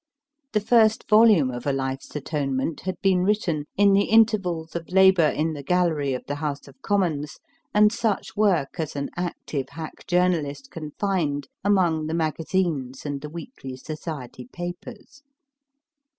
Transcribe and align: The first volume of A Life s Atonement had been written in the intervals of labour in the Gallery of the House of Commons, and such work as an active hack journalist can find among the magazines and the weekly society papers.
The 0.53 0.59
first 0.61 1.07
volume 1.07 1.51
of 1.51 1.67
A 1.67 1.71
Life 1.71 1.99
s 2.01 2.15
Atonement 2.15 2.79
had 2.79 2.99
been 3.03 3.19
written 3.21 3.65
in 3.77 3.93
the 3.93 4.05
intervals 4.05 4.75
of 4.75 4.89
labour 4.89 5.27
in 5.27 5.53
the 5.53 5.61
Gallery 5.61 6.15
of 6.15 6.25
the 6.25 6.37
House 6.41 6.67
of 6.67 6.81
Commons, 6.81 7.37
and 7.71 7.91
such 7.93 8.35
work 8.35 8.79
as 8.79 8.95
an 8.95 9.11
active 9.15 9.69
hack 9.69 10.07
journalist 10.07 10.71
can 10.71 10.89
find 10.97 11.47
among 11.63 12.07
the 12.07 12.15
magazines 12.15 13.05
and 13.05 13.21
the 13.21 13.29
weekly 13.29 13.77
society 13.77 14.47
papers. 14.51 15.21